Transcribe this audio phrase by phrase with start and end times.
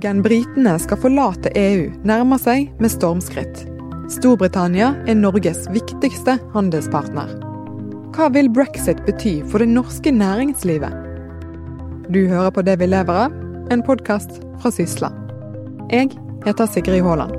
[0.00, 3.66] Dagen britene skal forlate EU, nærmer seg med stormskritt.
[4.08, 7.34] Storbritannia er Norges viktigste handelspartner.
[8.16, 10.96] Hva vil brexit bety for det norske næringslivet?
[12.08, 13.36] Du hører på Det vi lever av,
[13.68, 15.12] en podkast fra Sysla.
[15.92, 16.16] Jeg
[16.48, 17.36] heter Sigrid Haaland.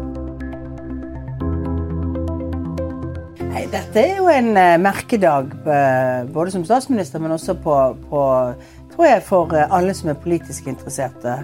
[3.72, 7.76] Dette er jo en eh, merkedag, eh, både som statsminister, men også på,
[8.12, 8.24] på
[8.94, 11.40] tror jeg, for eh, alle som er politisk interesserte.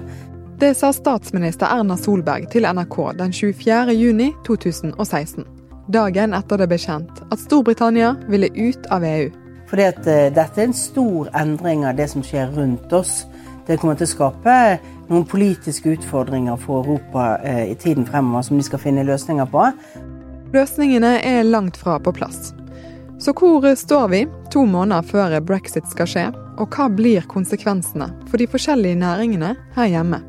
[0.60, 3.94] Det sa statsminister Erna Solberg til NRK den 24.
[3.94, 5.44] juni 2016.
[5.94, 9.28] Dagen etter det ble kjent at Storbritannia ville ut av EU.
[9.70, 10.00] Fordi at
[10.34, 13.28] dette er en stor endring av det som skjer rundt oss.
[13.68, 14.56] Det kommer til å skape
[15.12, 19.68] noen politiske utfordringer for Europa i tiden fremover som de skal finne løsninger på.
[20.56, 22.56] Løsningene er langt fra på plass.
[23.22, 26.26] Så hvor står vi to måneder før brexit skal skje,
[26.58, 30.24] og hva blir konsekvensene for de forskjellige næringene her hjemme?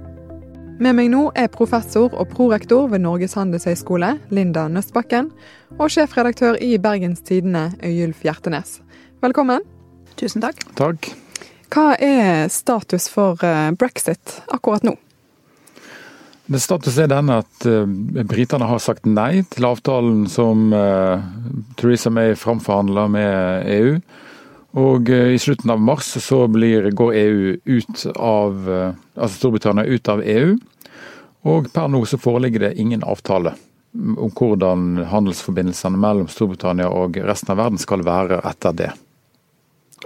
[0.78, 5.32] Med meg nå er professor og prorektor ved Norges handelshøyskole, Linda Nøstbakken,
[5.74, 8.76] og sjefredaktør i Bergens Tidende, Øyulf Hjertenes.
[9.18, 9.66] Velkommen.
[10.14, 10.62] Tusen takk.
[10.78, 11.08] Takk.
[11.74, 14.94] Hva er status for eh, brexit akkurat nå?
[16.48, 17.82] Det Status er den at uh,
[18.30, 21.18] britene har sagt nei til avtalen som uh,
[21.76, 23.98] Theresa May framforhandla med EU.
[24.78, 30.10] Og uh, i slutten av mars så blir, går EU ut av altså Storbritannia ut
[30.12, 30.54] av EU.
[31.48, 33.54] Og per nå så foreligger det ingen avtale
[33.98, 38.90] om hvordan handelsforbindelsene mellom Storbritannia og resten av verden skal være etter det.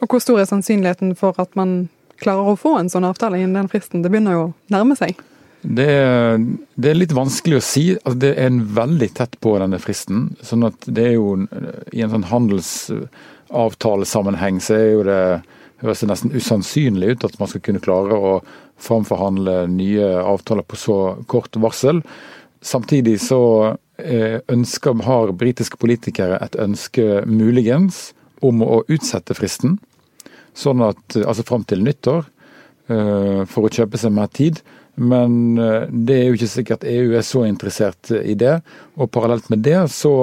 [0.00, 1.90] Og hvor stor er sannsynligheten for at man
[2.22, 4.04] klarer å få en sånn avtale innen den fristen?
[4.04, 5.18] Det begynner jo å nærme seg.
[5.62, 6.42] Det er,
[6.74, 7.94] det er, litt vanskelig å si.
[8.00, 10.36] Altså, det er en veldig tett på denne fristen.
[10.42, 11.46] sånn at det er jo
[11.94, 15.22] I en sånn handelsavtalesammenheng så er jo det
[15.82, 18.32] høres det nesten usannsynlig ut at man skal kunne klare å
[18.82, 20.98] framforhandle nye avtaler på så
[21.30, 22.02] kort varsel.
[22.62, 23.42] Samtidig så
[23.98, 28.12] eh, ønsker, har britiske politikere et ønske muligens
[28.42, 29.78] om å utsette fristen.
[30.54, 32.26] Sånn at, altså fram til nyttår,
[32.90, 34.62] eh, for å kjøpe seg mer tid.
[34.94, 38.58] Men eh, det er jo ikke sikkert EU er så interessert i det.
[39.00, 40.14] Og parallelt med det så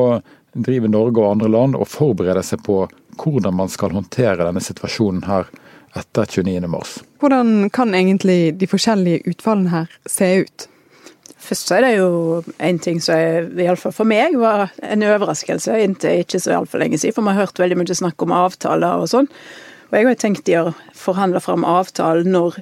[0.54, 2.84] driver Norge og andre land og forbereder seg på
[3.20, 5.50] hvordan man skal håndtere denne situasjonen her
[5.98, 7.06] etter 29.3.
[7.20, 10.68] Hvordan kan egentlig de forskjellige utfallene her se ut?
[11.40, 12.10] Først så er det jo
[12.62, 13.16] en ting som
[13.60, 17.16] iallfall for meg var en overraskelse inntil ikke så altfor lenge siden.
[17.16, 19.30] For vi har hørt veldig mye snakk om avtaler og sånn.
[19.90, 22.60] Og jeg har tenkt de å forhandle fram avtalen når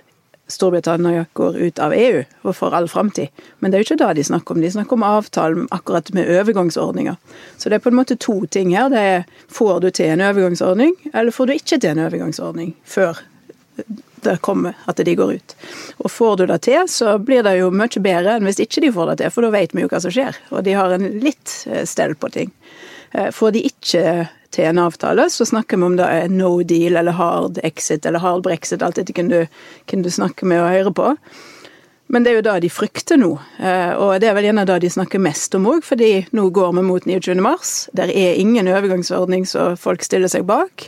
[0.47, 3.31] Storbritannia går ut av EU og for all framtid.
[3.59, 4.61] Men det er jo ikke det de snakker om.
[4.63, 7.17] De snakker om avtalen akkurat med overgangsordninger.
[7.57, 8.89] Så det er på en måte to ting her.
[8.93, 13.19] Det er får du til en overgangsordning, eller får du ikke til en overgangsordning før
[14.23, 15.55] det kommer at de går ut.
[16.03, 18.93] Og får du det til, så blir det jo mye bedre enn hvis ikke de
[18.95, 20.39] får det til, for da vet vi jo hva som skjer.
[20.51, 22.51] Og de har en litt eh, stell på ting.
[23.13, 24.03] Eh, får de ikke
[24.55, 28.23] til en avtale, så snakker vi om det er no deal eller hard exit eller
[28.23, 31.13] hard brexit, alt dette kunne du, hvem du snakke med og høre på.
[32.07, 34.79] Men det er jo det de frykter nå, eh, og det er vel gjerne det
[34.85, 37.35] de snakker mest om òg, fordi nå går vi mot 29.
[37.43, 37.73] mars.
[37.97, 40.87] Der er ingen overgangsordning så folk stiller seg bak.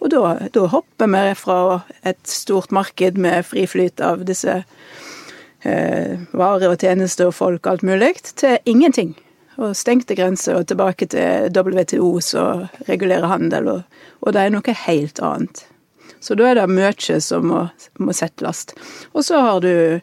[0.00, 1.58] Og da, da hopper vi fra
[2.06, 4.60] et stort marked med fri flyt av disse
[5.66, 9.16] eh, varer og tjenester og folk og alt mulig, til ingenting
[9.60, 14.76] og stengte grenser og tilbake til WTO som regulerer handel, og, og, det er noe
[14.86, 15.66] helt annet.
[16.20, 17.66] Så da er det mye som må,
[18.00, 18.66] må settes.
[19.12, 20.00] Og så har du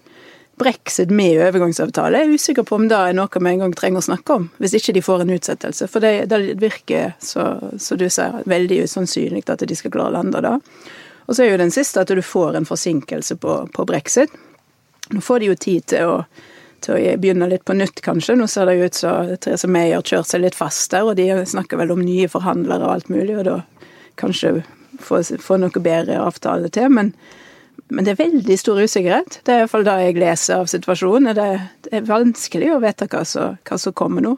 [0.57, 2.18] brexit med overgangsavtale.
[2.18, 4.73] Jeg er usikker på om det er noe vi engang trenger å snakke om, hvis
[4.79, 5.89] ikke de får en utsettelse.
[5.94, 7.59] For det, det virker, så
[7.94, 10.56] du sier, veldig usannsynlig at de skal klare å lande det.
[11.28, 14.34] Og så er jo den siste at du får en forsinkelse på, på brexit.
[15.13, 16.22] Nå får de jo tid til å
[16.87, 18.37] til å begynne litt på nytt, kanskje.
[18.39, 21.27] Nå ser det ut som Therese May har kjørt seg litt fast der, og de
[21.47, 23.57] snakker vel om nye forhandlere og alt mulig, og da
[24.17, 24.61] kanskje
[25.03, 26.89] få, noe bedre avtale til.
[26.94, 27.12] Men,
[27.89, 29.41] men, det er veldig stor usikkerhet.
[29.44, 31.35] Det er iallfall det jeg leser av situasjonen.
[31.38, 31.50] Det,
[31.88, 34.38] det er vanskelig å vite hva som, hva som kommer nå.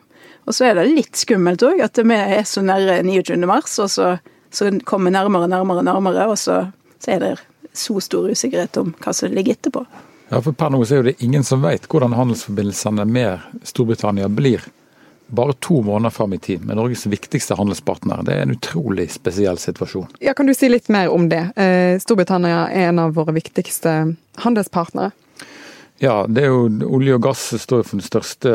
[0.49, 3.37] Og så er det litt skummelt òg, at vi er så nære 29.
[3.49, 4.11] mars, og så,
[4.49, 6.63] så kommer nærmere, nærmere, nærmere, og så,
[6.97, 7.33] så er det
[7.77, 9.85] så stor usikkerhet om hva som ligger etterpå.
[10.29, 14.61] Ja, for Per nå er det ingen som vet hvordan handelsforbindelsene med Storbritannia blir.
[15.29, 18.21] Bare to måneder fram i tid med Norges viktigste handelspartner.
[18.25, 20.07] Det er en utrolig spesiell situasjon.
[20.19, 21.41] Ja, Kan du si litt mer om det?
[21.55, 24.15] Eh, Storbritannia er en av våre viktigste
[24.45, 25.11] handelspartnere.
[25.99, 28.51] Ja, det er jo olje og gass står for den største,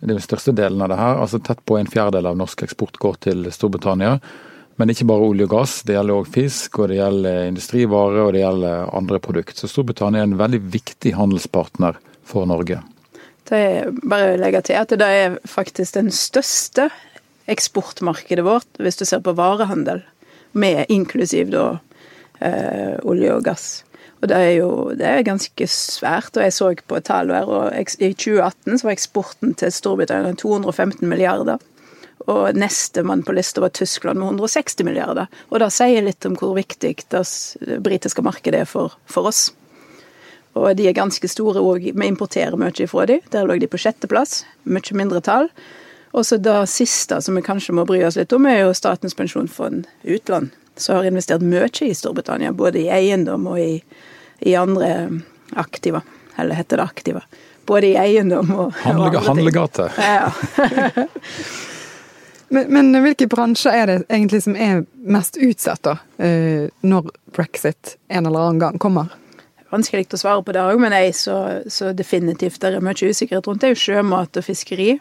[0.00, 1.20] den største delen av det her.
[1.22, 4.16] Altså Tett på en fjerdedel av norsk eksport går til Storbritannia.
[4.80, 8.30] Men ikke bare olje og gass, det gjelder òg fisk, og det gjelder industrivarer og
[8.32, 9.58] det gjelder andre produkter.
[9.60, 12.78] Så Storbritannia er en veldig viktig handelspartner for Norge.
[13.50, 16.88] Det er bare å til at det er faktisk den største
[17.50, 20.00] eksportmarkedet vårt, hvis du ser på varehandel,
[20.52, 21.66] med inklusiv da
[22.40, 23.66] eh, olje og gass.
[24.20, 27.48] Og det er jo det er ganske svært, og jeg så på et tall her,
[27.48, 31.60] og i 2018 så var eksporten til Storbritannia 215 milliarder.
[32.28, 35.30] Og nestemann på lista var Tyskland med 160 milliarder.
[35.48, 39.48] Og det sier litt om hvor viktig det britiske markedet er for, for oss.
[40.58, 41.92] Og de er ganske store òg.
[41.94, 43.22] Vi importerer mye fra dem.
[43.32, 44.42] Der lå de på sjetteplass.
[44.68, 45.48] Mye mindre tall.
[46.10, 49.14] Og så det siste som vi kanskje må bry oss litt om, er jo Statens
[49.14, 50.50] pensjonsfond utland.
[50.76, 53.78] Som har investert mye i Storbritannia, både i eiendom og i,
[54.42, 55.22] i andre
[55.60, 56.02] aktiva.
[56.36, 57.24] Eller heter det aktiva.
[57.68, 59.90] Både i eiendom og, Handle, og Handlegate.
[59.96, 60.32] Ja.
[62.50, 65.96] men, men, hvilke bransjer er det egentlig som er mest utsatt, da?
[66.22, 69.12] Eh, når brexit en eller annen gang kommer?
[69.70, 71.36] Vanskelig å svare på det òg, men jeg så,
[71.70, 73.62] så definitivt det er mye usikkerhet rundt.
[73.62, 74.96] Det er jo sjømat og fiskeri.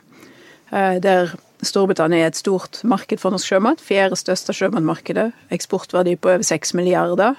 [0.70, 1.34] Eh, der
[1.66, 3.82] Storbritannia er et stort marked for norsk sjømat.
[3.84, 5.32] Fjerde største sjømatmarkedet.
[5.52, 7.36] Eksportverdi på over seks milliarder.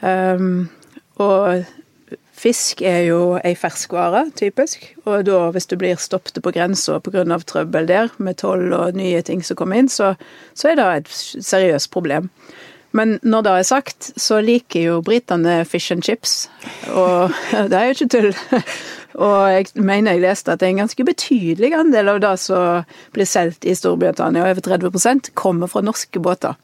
[0.00, 0.68] Um,
[1.20, 1.64] og
[2.40, 4.86] fisk er jo ei ferskvare, typisk.
[5.04, 7.24] Og da, hvis du blir stoppet på grensa pga.
[7.46, 10.14] trøbbel der, med toll og nye ting som kommer inn, så,
[10.54, 11.14] så er det et
[11.44, 12.30] seriøst problem.
[12.92, 16.50] Men når det er sagt, så liker jo britene fish and chips.
[16.90, 17.30] Og
[17.70, 18.32] det er jo ikke tull.
[19.18, 22.84] Og jeg mener jeg leste at det er en ganske betydelig andel av det som
[23.14, 26.54] blir solgt i Storbritannia, over 30% kommer fra norske båter.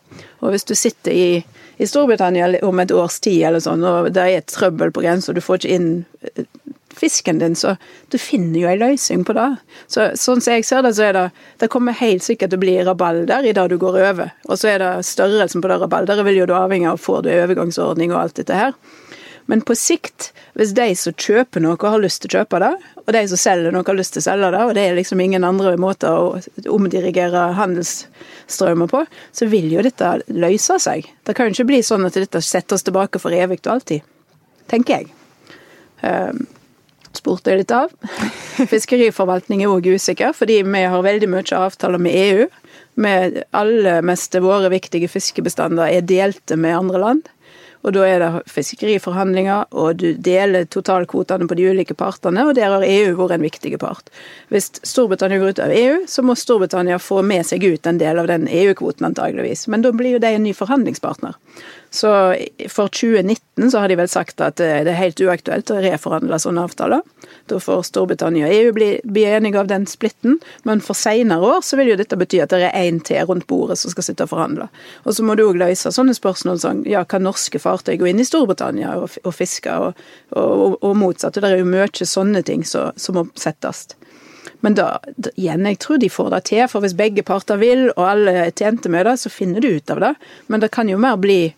[0.45, 1.31] Og hvis du sitter i,
[1.79, 5.35] i Storbritannia om et års tid eller sånn, og det er et trøbbel på grensa,
[5.35, 5.91] du får ikke inn
[6.37, 6.47] eh,
[6.97, 7.75] fisken din, så
[8.09, 9.49] du finner jo en løsning på det.
[9.87, 11.25] Så, sånn som jeg ser det, så er det
[11.61, 14.31] Det kommer helt sikkert til å bli rabalder i det du går over.
[14.49, 17.31] Og så er det størrelsen på det rabalderet vil jo du avhenge av får du
[17.35, 18.73] overgangsordning og alt dette her.
[19.47, 22.73] Men på sikt, hvis de som kjøper noe, har lyst til å kjøpe det,
[23.05, 25.23] og de som selger noe, har lyst til å selge det, og det er liksom
[25.23, 31.07] ingen andre måter å omdirigere handelsstrømmer på, så vil jo dette løse seg.
[31.23, 34.07] Det kan jo ikke bli sånn at dette setter oss tilbake for evig og alltid.
[34.67, 35.13] Tenker jeg.
[36.03, 36.47] Um,
[37.15, 37.93] spurte jeg litt av.
[38.73, 42.49] Fiskeriforvaltning er òg usikker, fordi vi har veldig mye avtaler med EU.
[42.97, 47.33] Med alle meste våre viktige fiskebestander er delte med andre land.
[47.87, 52.73] Og da er det fiskeriforhandlinger, og du deler totalkvotene på de ulike partene, og der
[52.75, 54.11] har EU vært en viktig part.
[54.51, 58.19] Hvis Storbritannia går ut av EU, så må Storbritannia få med seg ut en del
[58.19, 59.69] av den EU-kvoten antageligvis.
[59.71, 61.39] Men da blir jo de en ny forhandlingspartner.
[61.97, 62.37] Så
[62.69, 66.67] for 2019 så har de vel sagt at det er helt uaktuelt å reforhandle sånne
[66.69, 67.01] avtaler.
[67.49, 70.37] Da får Storbritannia og EU bli, bli enige av den splitten,
[70.69, 73.49] men for senere år så vil jo dette bety at det er én til rundt
[73.49, 74.69] bordet som skal sitte og forhandle.
[75.09, 78.21] Og så må du òg løse sånne spørsmål som ja, kan norske fartøy gå inn
[78.21, 80.07] i Storbritannia og, og fiske, og,
[80.37, 81.41] og, og, motsatt.
[81.41, 83.87] Det er jo mye sånne ting som, som må settes.
[84.61, 84.99] Men da,
[85.33, 88.53] igjen, jeg tror de får det til, for hvis begge parter vil, og alle er
[88.53, 90.17] tjente med det, så finner du ut av det.
[90.53, 91.55] Men det kan jo mer bli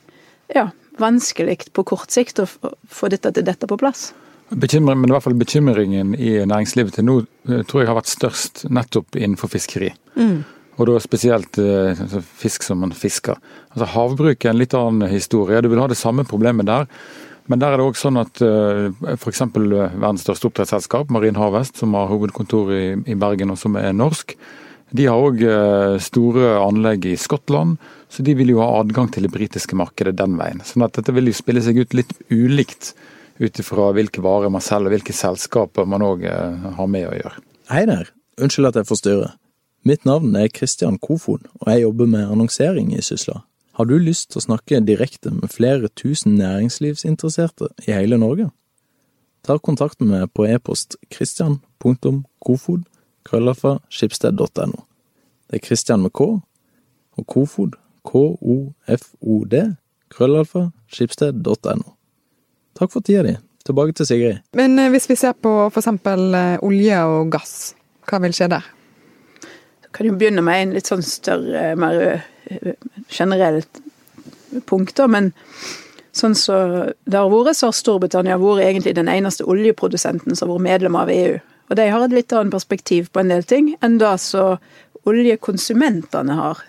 [0.55, 0.69] ja,
[0.99, 4.11] vanskelig på kort sikt å få dette til dette på plass.
[4.49, 8.13] Bekymring, men i hvert fall bekymringen i næringslivet til nå eh, tror jeg har vært
[8.13, 9.91] størst nettopp innenfor fiskeri.
[10.17, 10.41] Mm.
[10.79, 13.37] Og da spesielt eh, altså fisk som man fisker.
[13.75, 15.61] Altså Havbruk er en litt annen historie.
[15.61, 16.89] Du vil ha det samme problemet der.
[17.49, 19.41] Men der er det òg sånn at uh, f.eks.
[19.57, 24.35] verdens største oppdrettsselskap, Marin Harvest, som har hovedkontor i, i Bergen og som er norsk,
[24.97, 25.43] de har òg
[26.01, 27.77] store anlegg i Skottland,
[28.09, 30.63] så de vil jo ha adgang til det britiske markedet den veien.
[30.65, 32.95] Sånn at dette vil jo spille seg ut litt ulikt
[33.39, 37.45] ut ifra hvilke varer man selger, hvilke selskaper man òg eh, har med å gjøre.
[37.71, 39.37] Hei der, unnskyld at jeg forstyrrer.
[39.87, 43.43] Mitt navn er Kristian Kofod, og jeg jobber med annonsering i Sysla.
[43.79, 48.49] Har du lyst til å snakke direkte med flere tusen næringslivsinteresserte i hele Norge?
[49.47, 52.83] Ta kontakt med meg på e-post christian.kofod
[53.29, 54.85] krøllafa skipsted.no.
[55.49, 56.25] Det er Christian med K,
[57.19, 57.77] og Kofod,
[58.09, 59.61] k-o-f-o-d,
[60.13, 61.95] krøllalfa skipsted.no.
[62.79, 63.35] Takk for tida di.
[63.67, 64.37] Tilbake til Sigrid.
[64.57, 65.91] Men eh, hvis vi ser på f.eks.
[65.91, 67.75] Eh, olje og gass,
[68.09, 68.71] hva vil skje der?
[69.83, 72.73] Jeg kan jo begynne med en litt sånn større, mer eh,
[73.13, 73.83] generelt
[74.71, 75.09] punkt, da.
[75.11, 75.33] Men
[76.17, 80.49] sånn som så det har vært, så har Storbritannia vært egentlig den eneste oljeprodusenten som
[80.49, 81.37] har vært medlem av EU.
[81.69, 84.59] Og de har et litt annet perspektiv på en del ting enn det som
[85.09, 86.63] oljekonsumentene har.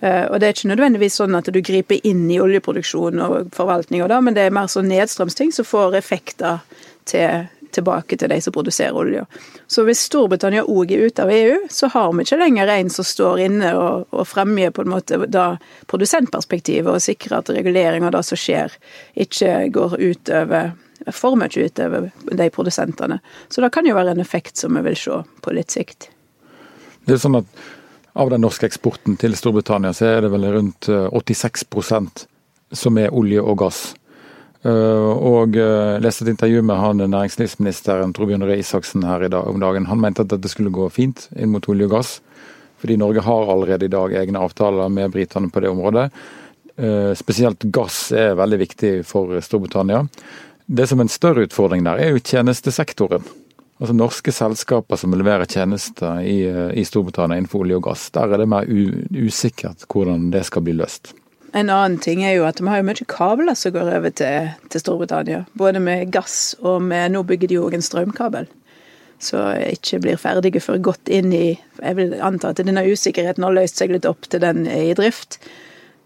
[0.00, 4.02] Eh, og det er ikke nødvendigvis sånn at du griper inn i oljeproduksjon og forvaltning,
[4.04, 6.62] og da, men det er mer sånn nedstrømsting som får effekter
[7.08, 9.24] til, tilbake til de som produserer olje.
[9.70, 13.06] Så hvis Storbritannia òg er ute av EU, så har vi ikke lenger en som
[13.06, 15.54] står inne og, og fremmer på en måte da
[15.90, 18.74] produsentperspektivet og sikrer at regulering av det som skjer,
[19.26, 20.74] ikke går utover
[21.12, 23.20] for mye utover de produsentene.
[23.48, 26.10] Så det kan jo være en effekt som vi vil se på litt sikt.
[27.04, 27.64] Det er sånn at
[28.14, 32.28] Av den norske eksporten til Storbritannia så er det vel rundt 86%
[32.70, 33.80] som er olje og gass.
[34.64, 39.58] Og jeg leste et intervju med han næringslivsministeren Torbjørn Røe Isaksen her i dag, om
[39.58, 39.90] dagen.
[39.90, 42.14] Han mente at dette skulle gå fint inn mot olje og gass.
[42.78, 46.06] Fordi Norge har allerede i dag egne avtaler med britene på det området.
[47.18, 50.04] Spesielt gass er veldig viktig for Storbritannia.
[50.66, 53.26] Det som er en større utfordring der, er jo tjenestesektoren.
[53.82, 56.46] Altså Norske selskaper som leverer tjenester i,
[56.78, 58.06] i Storbritannia innenfor olje og gass.
[58.14, 61.12] Der er det mer usikkert hvordan det skal bli løst.
[61.54, 64.54] En annen ting er jo at vi har jo mye kabler som går over til,
[64.72, 65.44] til Storbritannia.
[65.58, 68.48] Både med gass og med Nå bygger de òg en strømkabel.
[69.22, 73.54] Så ikke blir ferdige før godt inn i Jeg vil anta at denne usikkerheten har
[73.54, 75.38] løst seg litt opp til den i drift.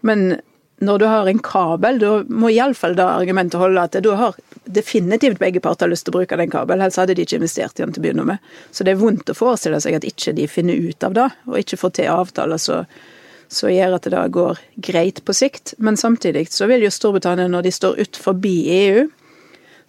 [0.05, 0.39] Men
[0.79, 5.39] når du har en kabel, da må iallfall det argumentet holde at da har definitivt
[5.41, 7.93] begge parter lyst til å bruke den kabelen, ellers hadde de ikke investert i den
[7.95, 8.51] til å begynne med.
[8.71, 11.57] Så det er vondt å forestille seg at ikke de finner ut av det, og
[11.59, 15.73] ikke får til avtaler som gjør at det går greit på sikt.
[15.83, 19.07] Men samtidig så vil jo Storbritannia, når de står ut forbi EU,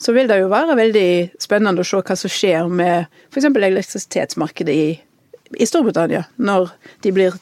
[0.00, 3.46] så vil det jo være veldig spennende å se hva som skjer med f.eks.
[3.52, 4.88] elektrisitetsmarkedet i,
[5.60, 6.72] i Storbritannia, når
[7.04, 7.36] de blir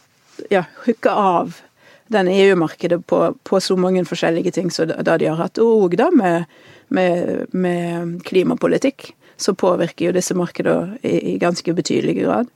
[0.50, 1.62] ja, hooka av
[2.08, 5.60] den EU-markedet på, på, så mange forskjellige ting som de har hatt.
[5.60, 6.48] Og da med,
[6.88, 12.50] med, med, klimapolitikk, så påvirker jo disse markedene i, i, ganske betydelig grad.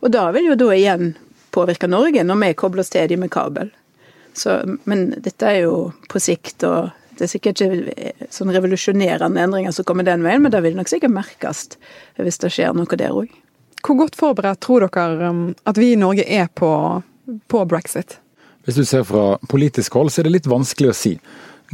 [0.00, 1.14] Og da vil jo da igjen
[1.50, 3.72] påvirke Norge, når vi kobler oss til dem med kabel.
[4.36, 9.74] Så, men dette er jo på sikt, og det er sikkert ikke sånn revolusjonerende endringer
[9.74, 11.66] som kommer den veien, men det vil nok sikkert merkes
[12.20, 13.32] hvis det skjer noe der òg.
[13.80, 16.70] Hvor godt forberedt tror dere um, at vi i Norge er på,
[17.50, 18.18] på brexit?
[18.70, 21.16] Hvis du ser fra politisk hold, så er det litt vanskelig å si.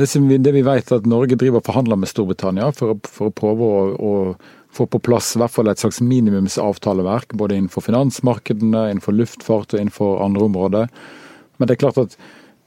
[0.00, 3.28] Det, vi, det vi vet er at Norge driver og forhandler med Storbritannia for, for
[3.28, 8.86] å prøve å, å, få på plass hvert fall et slags minimumsavtaleverk, både innenfor finansmarkedene,
[8.94, 10.90] innenfor luftfart og innenfor andre områder.
[11.56, 12.16] Men det er klart at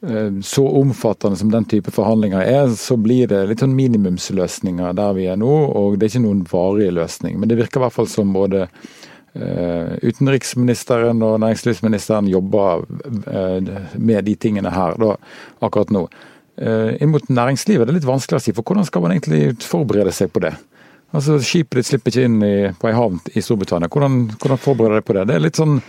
[0.06, 5.18] eh, så omfattende som den type forhandlinger er, så blir det litt sånn minimumsløsninger der
[5.18, 7.42] vi er nå, og det er ikke noen varige løsning.
[7.42, 8.68] Men det virker i hvert fall som både
[9.34, 12.86] utenriksministeren og næringslivsministeren jobber
[13.30, 15.14] eh, med de tingene her da,
[15.62, 16.08] akkurat nå.
[16.60, 19.54] Eh, inn mot næringslivet det er litt vanskelig å si, for hvordan skal man egentlig
[19.64, 20.56] forberede seg på det?
[21.16, 23.90] Altså, Skipet ditt slipper ikke inn i, på ei havn i Storbritannia.
[23.90, 25.24] Hvordan, hvordan forbereder deg på det?
[25.30, 25.80] Det er litt sånn,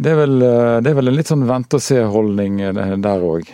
[0.00, 2.62] det er vel, det er vel en litt sånn vente-og-se-holdning
[3.04, 3.50] der òg.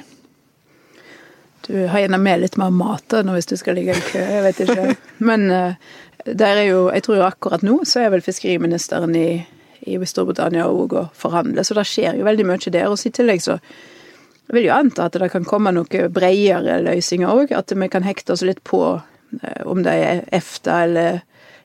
[1.66, 4.44] Du har gjerne med litt mer mat da, hvis du skal ligge i kø, jeg
[4.46, 4.94] vet ikke.
[5.28, 5.50] Men
[6.34, 9.28] der er jo, jeg tror jo akkurat nå så er vel fiskeriministeren i,
[9.87, 12.90] i Storbritannia òg og forhandler, så det skjer jo veldig mye der.
[12.90, 13.58] Og i tillegg så
[14.50, 17.52] jeg vil jo anta at det kan komme noen bredere løsninger òg.
[17.54, 21.20] At vi kan hekte oss litt på eh, om det er EFTA eller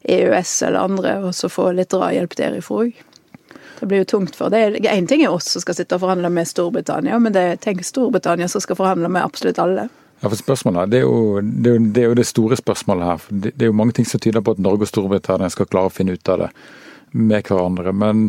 [0.06, 3.00] EØS eller andre, og så få litt drahjelp derifra òg.
[3.80, 4.78] Det blir jo tungt for det.
[4.86, 7.82] Én ting er oss som skal sitte og forhandle med Storbritannia, men det er tenk
[7.84, 9.90] Storbritannia som skal forhandle med absolutt alle.
[10.26, 13.06] Ja, for spørsmålet, det er, jo, det, er jo, det er, jo, det store spørsmålet
[13.06, 13.26] her.
[13.30, 15.92] Det, det, er jo mange ting som tyder på at Norge og Storbritannia skal klare
[15.92, 16.48] å finne ut av det
[17.14, 17.94] med hverandre.
[17.94, 18.24] Men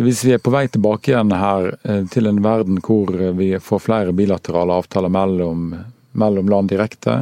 [0.00, 3.82] hvis vi er på vei tilbake igjen her eh, til en verden hvor vi får
[3.84, 5.68] flere bilaterale avtaler mellom,
[6.16, 7.18] mellom land direkte,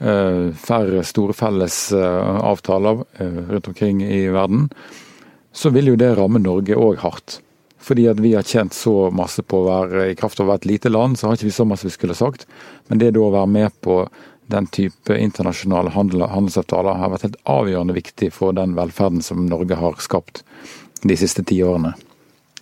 [0.00, 4.70] eh, færre store felles eh, avtaler rundt omkring i verden,
[5.52, 7.42] så vil jo det ramme Norge òg hardt.
[7.80, 10.64] Fordi at vi har tjent så masse på å være i kraft av å være
[10.64, 12.44] et lite land, så har ikke vi så masse vi skulle sagt.
[12.88, 14.02] Men det da å være med på
[14.50, 19.98] den type internasjonale handelsavtaler har vært helt avgjørende viktig for den velferden som Norge har
[20.02, 20.42] skapt
[21.06, 21.94] de siste ti årene.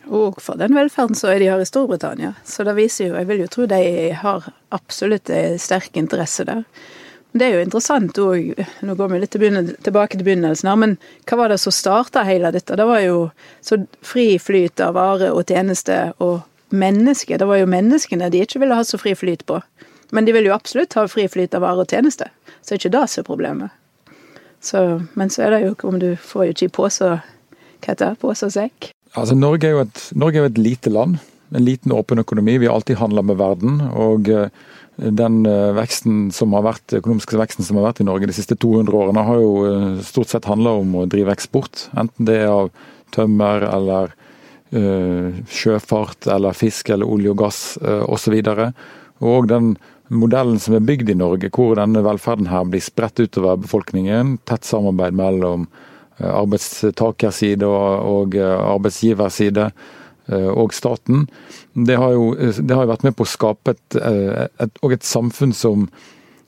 [0.09, 2.35] Og for den velferden som de har i Storbritannia.
[2.45, 3.83] Så det viser jo, jeg vil jo tro de
[4.23, 6.63] har absolutt sterk interesse der.
[7.39, 9.35] Det er jo interessant òg, nå går vi litt
[9.85, 10.95] tilbake til begynnelsen her, men
[11.29, 12.75] hva var det som starta hele dette?
[12.75, 13.29] Det var jo
[13.63, 16.41] så fri flyt av varer og tjeneste og
[16.75, 17.39] mennesker.
[17.39, 19.61] Det var jo menneskene de ikke ville ha så fri flyt på.
[20.11, 22.31] Men de vil jo absolutt ha fri flyt av varer og tjeneste,
[22.63, 23.71] Så er ikke det som er problemet.
[24.61, 28.09] Så, men så er det jo om du får jo ikke i pose Hva heter
[28.09, 28.19] det?
[28.19, 28.91] Pose og sekk?
[29.15, 31.21] Altså, Norge er, jo et, Norge er jo et lite land.
[31.51, 32.59] En liten, åpen økonomi.
[32.59, 33.81] Vi har alltid handla med verden.
[33.95, 34.49] og eh,
[34.99, 38.57] den eh, veksten som har vært, økonomiske veksten som har vært i Norge de siste
[38.59, 41.87] 200 årene, har jo eh, stort sett handla om å drive eksport.
[41.97, 42.73] Enten det er av
[43.15, 44.11] tømmer eller
[44.77, 48.35] uh, sjøfart eller fisk eller olje og gass uh, osv.
[49.25, 49.71] Og den
[50.13, 54.69] modellen som er bygd i Norge, hvor denne velferden her blir spredt utover befolkningen, tett
[54.69, 55.65] samarbeid mellom
[56.21, 59.71] arbeidstakerside og, og arbeidsgiverside,
[60.29, 61.27] og staten,
[61.73, 65.05] det har, jo, det har jo vært med på å skape et, eh, et, et
[65.07, 65.89] samfunn som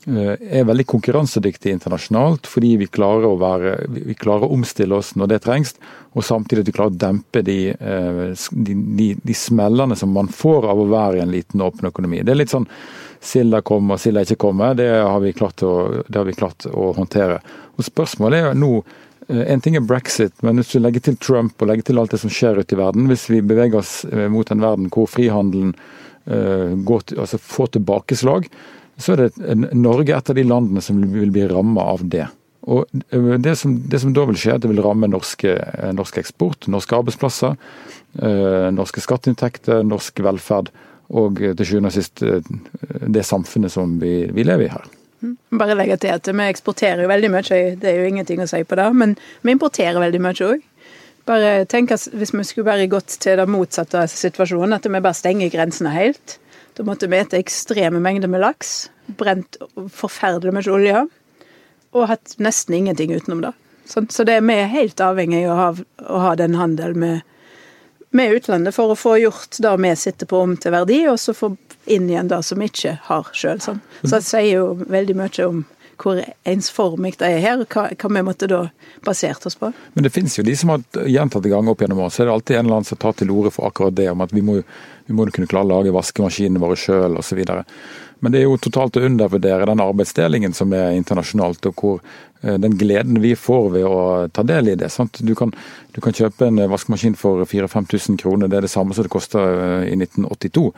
[0.01, 5.29] er veldig konkurransedyktig internasjonalt, fordi vi klarer, å være, vi klarer å omstille oss når
[5.29, 5.75] det trengs,
[6.17, 10.65] og samtidig at vi klarer å dempe de, de, de, de smellene som man får
[10.73, 12.23] av å være i en liten, åpen økonomi.
[12.25, 12.65] Det er litt sånn
[13.21, 14.73] silda kommer, silda ikke kommer.
[14.75, 15.73] Det har vi klart å,
[16.09, 17.37] vi klart å håndtere.
[17.77, 18.79] Og Spørsmålet er nå
[19.29, 22.21] en ting er brexit, men hvis du legger til Trump og legger til alt det
[22.23, 24.01] som skjer ute i verden, hvis vi beveger oss
[24.33, 25.75] mot en verden hvor frihandelen
[26.25, 28.49] går, altså får tilbakeslag,
[29.01, 32.27] så er det Norge et av de landene som vil bli ramma av det.
[32.69, 35.55] Og det som, det som, da vil skje, det vil ramme norske,
[35.97, 37.57] norsk eksport, norske arbeidsplasser,
[38.75, 40.69] norske skatteinntekter, norsk velferd
[41.11, 44.85] og til sjuende og sist det samfunnet som vi, vi lever i her.
[45.21, 45.37] Mm.
[45.61, 48.63] Bare legge til at vi eksporterer jo veldig mye, det er jo ingenting å si
[48.65, 48.87] på det.
[48.97, 50.67] Men vi importerer veldig mye òg.
[51.29, 55.17] Bare tenk at Hvis vi skulle bare gått til den motsatte situasjonen, at vi bare
[55.17, 56.39] stenger grensene helt.
[56.77, 59.57] Da måtte vi ete ekstreme mengder med laks, brent
[59.91, 61.01] forferdelig mye olje,
[61.91, 63.51] og hatt nesten ingenting utenom det.
[63.85, 67.25] Så det, vi er helt avhengig av å ha den handelen med,
[68.15, 71.35] med utlandet for å få gjort det vi sitter på om til verdi, og så
[71.35, 71.51] få
[71.85, 73.61] inn igjen det som ikke har sjøl.
[73.63, 73.81] Sånn.
[74.03, 75.63] Så det sier jo veldig mye om
[76.01, 78.61] hvor ensformig det er her, hva, hva vi måtte da
[79.05, 79.71] basert oss på.
[79.93, 82.35] Men det finnes jo de som har gjentatte ganger opp gjennom år, så er det
[82.35, 84.57] alltid en eller annen som tar til orde for akkurat det, om at vi må,
[85.05, 87.43] vi må kunne klare å lage vaskemaskinene våre sjøl osv.
[88.21, 92.01] Men det er jo totalt å undervurdere den arbeidsdelingen som er internasjonalt, og hvor
[92.41, 94.89] den gleden vi får ved å ta del i det.
[95.19, 95.51] Du kan,
[95.93, 99.43] du, kan, kjøpe en vaskemaskin for 4000-5000 kroner, det er det samme som det kosta
[99.51, 100.71] eh, i 1982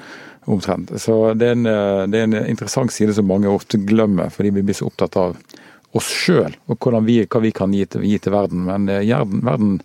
[0.52, 0.92] omtrent.
[1.00, 4.52] Så det er, en, eh, det er, en, interessant side som mange ofte glemmer, fordi
[4.58, 5.38] vi blir så opptatt av
[5.94, 8.66] oss sjøl og vi, hva vi kan gi til, gi til verden.
[8.66, 8.90] Men
[9.46, 9.76] verden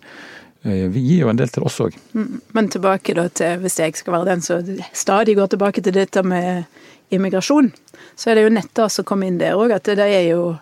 [0.63, 1.93] vi gir jo en del til oss òg.
[2.17, 5.95] Mm, men tilbake da til, hvis jeg skal være den som stadig går tilbake til
[5.95, 6.65] dette med
[7.13, 7.69] immigrasjon,
[8.17, 10.57] så er det jo nettopp det som kommer inn der òg, at det er jo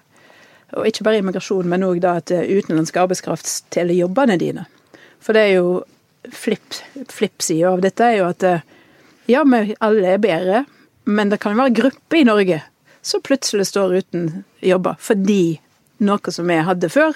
[0.76, 4.66] Og ikke bare immigrasjon, men òg at utenlandsk arbeidskraft stjeler jobbene dine.
[5.24, 5.84] For det er jo
[6.28, 8.44] flip-sida flip av dette er jo at
[9.32, 10.66] ja, vi alle er bedre,
[11.08, 12.60] men det kan jo være grupper i Norge
[13.08, 15.60] som plutselig står uten jobber fordi
[16.04, 17.16] noe som vi hadde før,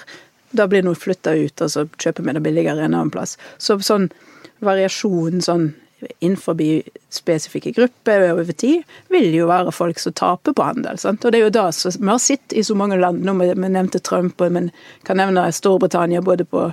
[0.52, 3.36] da blir noe flytta ut, og så kjøper vi det billigere en annen plass.
[3.62, 4.08] Så sånn
[4.64, 5.68] variasjon sånn
[6.20, 6.56] innenfor
[7.10, 10.98] spesifikke grupper over tid, vil jo være folk som taper på handel.
[10.98, 11.24] Sant?
[11.24, 13.24] Og det er jo da vi har sett i så mange land.
[13.24, 14.70] Nå vi nevnte Trump, men
[15.06, 16.68] kan nevne Storbritannia både på,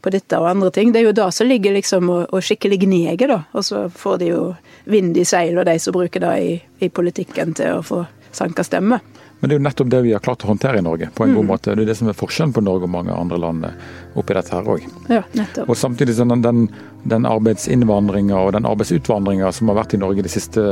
[0.00, 0.92] på dette og andre ting.
[0.92, 3.42] Det er jo da som ligger liksom og, og skikkelig gneger, da.
[3.52, 4.42] Og så får de jo
[4.84, 6.54] vind i seil, og de som bruker det i,
[6.84, 9.00] i politikken til å få sanka stemme.
[9.42, 11.32] Men det er jo nettopp det vi har klart å håndtere i Norge på en
[11.32, 11.36] mm.
[11.40, 11.72] god måte.
[11.74, 13.66] Det er det som er forskjellen på Norge og mange andre land
[14.14, 14.84] oppi dette her òg.
[15.10, 15.24] Ja,
[15.64, 16.68] og samtidig sånn den,
[17.10, 20.68] den arbeidsinnvandringa og den arbeidsutvandringa som har vært i Norge de siste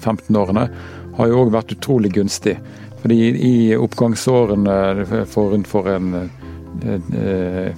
[0.00, 0.64] 15 årene,
[1.20, 2.56] har jo òg vært utrolig gunstig.
[3.04, 6.35] Fordi i oppgangsårene for rundt for en Eh,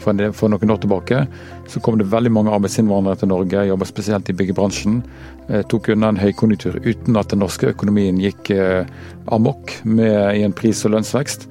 [0.02, 1.22] for, noen år tilbake
[1.68, 5.00] så kom det veldig mange arbeidsinnvandrere til Norge, jobba spesielt i byggebransjen.
[5.48, 8.88] Eh, tok unna en høykonjunktur uten at den norske økonomien gikk eh,
[9.32, 11.48] amok med, i en pris- og lønnsvekst.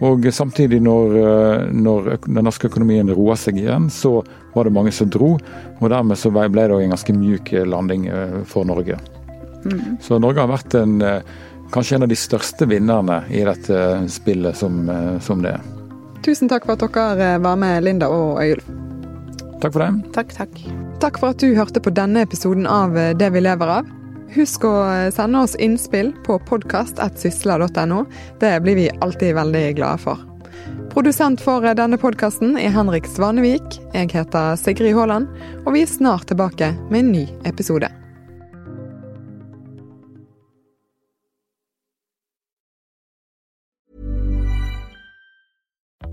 [0.00, 1.10] Og samtidig, når,
[1.76, 4.22] når, den norske økonomien roa seg igjen, så
[4.54, 5.34] var det mange som dro.
[5.76, 8.06] Og dermed så ble det en ganske mjuk landing
[8.48, 8.96] for Norge.
[9.60, 9.98] Mm.
[10.00, 10.96] Så Norge har vært en,
[11.68, 14.88] kanskje en av de største vinnerne i dette spillet som,
[15.20, 15.68] som det er.
[16.24, 16.84] Tusen takk for at
[17.18, 18.66] dere var med, Linda og Øyulf.
[19.60, 19.90] Takk for det.
[20.16, 20.60] Takk, takk.
[21.00, 23.88] Takk for at du hørte på denne episoden av Det vi lever av.
[24.34, 24.74] Husk å
[25.10, 28.04] sende oss innspill på podkast.sysla.no.
[28.40, 30.26] Det blir vi alltid veldig glade for.
[30.90, 33.80] Produsent for denne podkasten er Henrik Svanevik.
[33.94, 35.30] Jeg heter Sigrid Haaland,
[35.64, 37.99] og vi er snart tilbake med en ny episode.